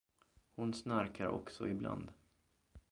[0.55, 2.09] Hon snarkar också ibland.